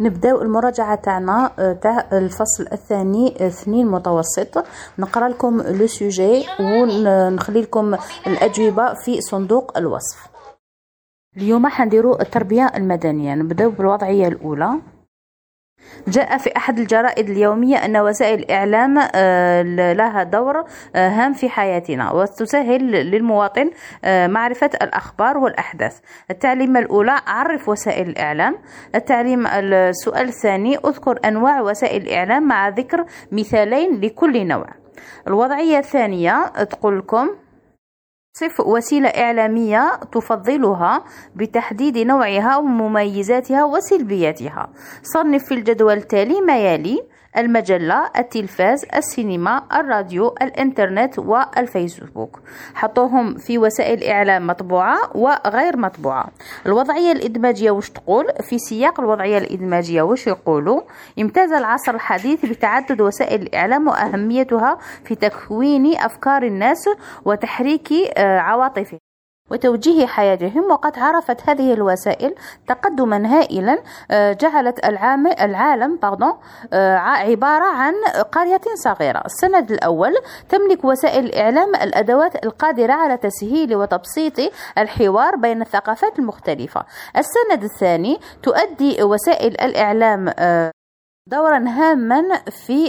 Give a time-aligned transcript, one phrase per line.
[0.00, 4.64] نبداو المراجعة تاعنا آه، تاع الفصل الثاني اثنين متوسط.
[4.98, 7.94] نقرأ لكم لو سوجي ونخلي لكم
[8.26, 10.26] الأجوبة في صندوق الوصف.
[11.36, 13.34] اليوم حنديرو التربية المدنية.
[13.34, 14.70] نبداو بالوضعية الأولى.
[16.08, 19.62] جاء في أحد الجرائد اليومية أن وسائل الإعلام آه،
[19.92, 20.64] لها دور
[20.96, 23.70] آه، هام في حياتنا وتسهل للمواطن
[24.04, 25.98] آه، معرفة الأخبار والأحداث.
[26.30, 28.58] التعليمة الأولى عرف وسائل الإعلام.
[28.94, 34.66] التعليم السؤال الثاني أذكر أنواع وسائل الإعلام مع ذكر مثالين لكل نوع.
[35.28, 37.30] الوضعية الثانية تقول لكم
[38.34, 41.04] صف وسيلة إعلامية تفضلها
[41.36, 44.72] بتحديد نوعها ومميزاتها وسلبياتها.
[45.02, 46.98] صنف في الجدول التالي ما يلي
[47.36, 52.40] المجلة التلفاز السينما الراديو الإنترنت والفيسبوك
[52.74, 56.28] حطوهم في وسائل إعلام مطبوعة وغير مطبوعة.
[56.66, 60.80] الوضعية الإدماجية وش تقول؟ في سياق الوضعية الإدماجية وش يقولوا؟
[61.18, 66.88] امتاز العصر الحديث بتعدد وسائل الإعلام وأهميتها في تكوين أفكار الناس
[67.24, 68.98] وتحريك آه، عواطفهم.
[69.50, 72.34] وتوجيه حياتهم وقد عرفت هذه الوسائل
[72.68, 73.78] تقدما هائلا
[74.10, 74.84] آه، جعلت
[75.40, 76.32] العالم باردون
[76.72, 77.94] آه، عبارة عن
[78.32, 79.22] قرية صغيرة.
[79.26, 80.12] السند الأول
[80.48, 86.84] تملك وسائل الإعلام الأدوات القادرة على تسهيل وتبسيط الحوار بين الثقافات المختلفة.
[87.16, 90.70] السند الثاني تؤدي وسائل الإعلام آه،
[91.26, 92.88] دورا هاما في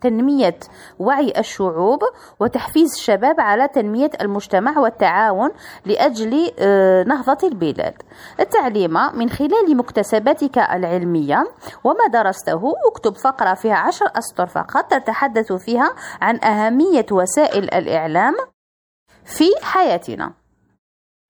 [0.00, 0.58] تنمية
[0.98, 1.98] وعي الشعوب
[2.40, 5.50] وتحفيز الشباب على تنمية المجتمع والتعاون
[5.86, 8.02] لأجل آه، نهضة البلاد.
[8.40, 11.44] التعليم من خلال مكتسباتك العلمية
[11.84, 18.34] وما درسته اكتب فقرة فيها عشر أسطر فقط تتحدث فيها عن أهمية وسائل الإعلام
[19.24, 20.39] في حياتنا.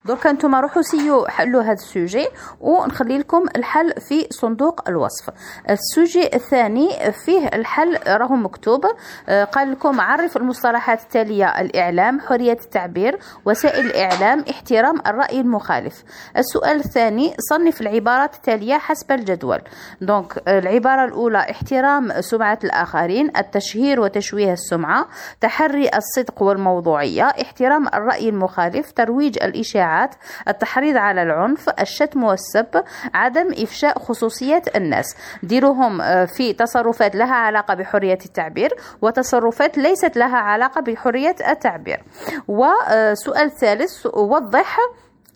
[0.05, 2.29] دركا نتوما روحوا سيو حلوا هذا ال sujet
[2.61, 5.31] ونخلي لكم الحل في صندوق الوصف.
[5.71, 8.85] ال sujet الثاني فيه الحل راهو مكتوب.
[9.29, 16.03] آه، قال لكم عرف المصطلحات التالية الإعلام حرية التعبير وسائل الإعلام احترام الرأي المخالف.
[16.37, 19.61] السؤال الثاني صنف العبارات التالية حسب الجدول.
[20.01, 25.07] donc العبارة الأولى احترام سمعة الآخرين التشهير وتشويه السمعة
[25.41, 30.15] تحري الصدق والموضوعية احترام الرأي المخالف ترويج الإشاعة الإشاعات
[30.49, 32.85] التحريض على العنف الشتم والسب
[33.15, 35.17] عدم إفشاء خصوصيات الناس.
[35.43, 38.71] ديروهم آه، في تصرفات لها علاقة بحرية التعبير
[39.03, 42.03] وتصرفات ليست لها علاقة بحرية التعبير.
[42.49, 44.79] وسؤال ثالث وضح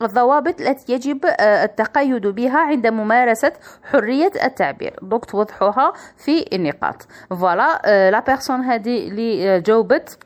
[0.02, 3.52] الضوابط التي يجب آه، التقيد بها عند ممارسة
[3.92, 4.98] حرية التعبير.
[5.02, 7.06] دوك توضحوها في النقاط.
[7.30, 10.18] voilà la personne هذه اللي جاوبت.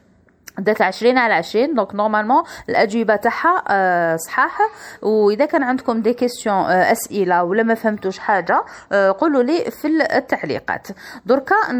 [0.59, 4.59] دات 20 على 20 donc normalement الأجوبة تاعها أه صحاح.
[5.03, 9.89] وإذا كان عندكم des questions أه أسئلة ولا ما فهمتوش حاجة أه قولوا لي في
[10.17, 10.87] التعليقات.
[11.27, 11.73] دركا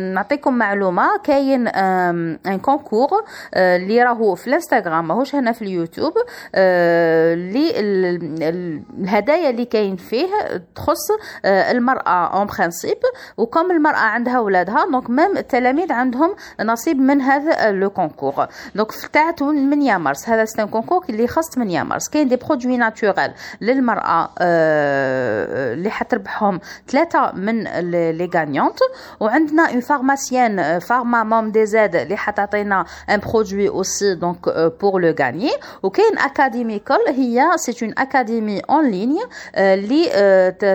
[0.00, 1.06] نعطيكم معلومة.
[1.24, 6.12] كاين un concours اللي راهو في الإنستغرام ماهوش هنا في اليوتيوب
[6.54, 10.26] اللي الهدايا اللي كاين فيه
[10.74, 11.10] تخص
[11.44, 12.98] المرأة en principe
[13.36, 18.92] و comme المرأة عندها ولادها donc même التلاميذ عندهم نصيب من هذا le concours donc
[19.12, 23.34] تاع 8 مارس هذا c'est un concours اللي خاص 8 مارس كاين des produits naturels
[23.60, 28.78] للمرأة اللي حتربحهم ثلاثة من les gagnantes
[29.20, 34.48] وعندنا une pharmacienne Pharma Mom DZ اللي حتعطينا un produit aussi donc
[34.80, 35.50] pour le gagnant
[35.82, 39.20] وكاين اكاديميكال هي c'est une académie en ligne
[39.56, 40.06] اللي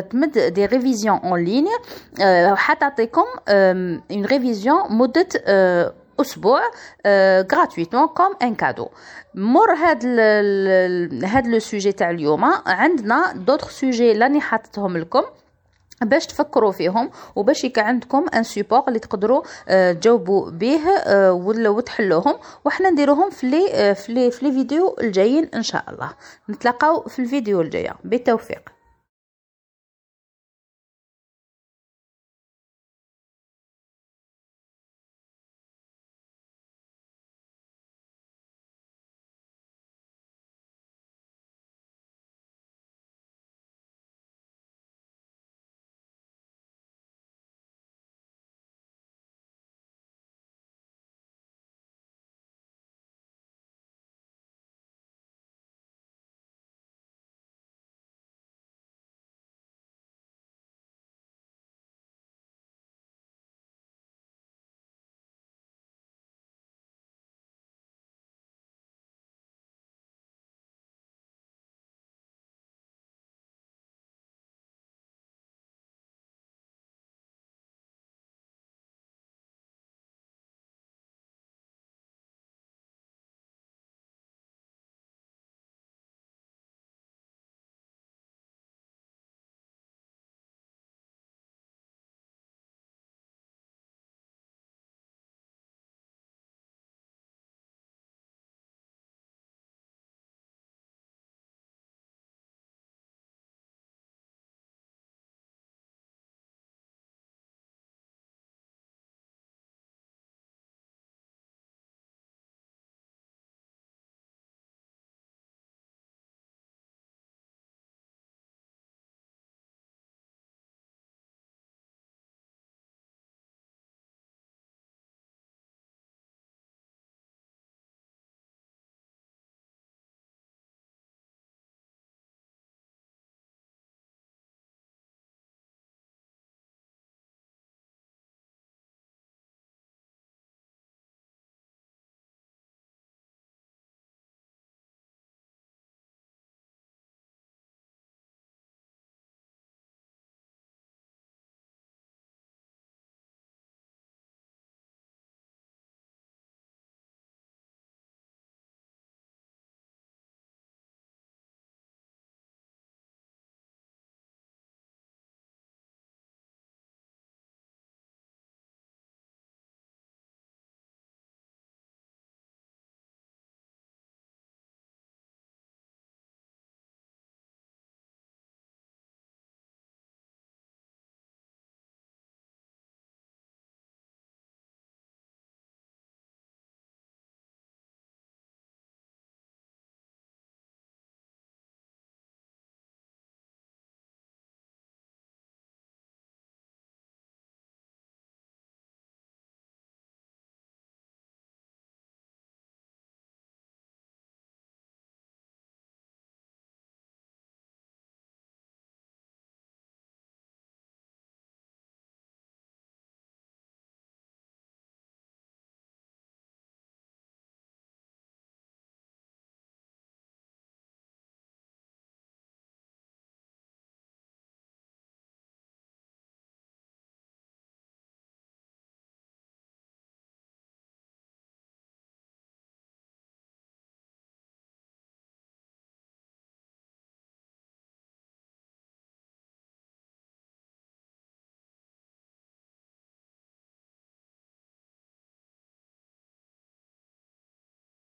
[0.09, 1.69] تمد des révisions en ligne
[2.55, 5.27] حتعطيكم une révision مده
[6.21, 6.61] أسبوع
[7.53, 8.87] gratuitement comme un cadeau
[9.35, 10.05] مور هاد
[11.23, 15.23] هاد le sujet تاع اليوم عندنا d'autres sujets لاني حاطتهم لكم
[16.01, 19.41] باش تفكروا فيهم وباش يكون عندكم un support اللي تقدروا
[19.93, 20.79] تجاوبوا به
[21.31, 22.35] ولا وتحلوهم
[22.65, 26.11] وحنا نديروهم في لي في لي في لي فيديو الجايين إن شاء الله.
[26.49, 27.95] نتلاقاو في الفيديو الجاية.
[28.03, 28.69] بالتوفيق.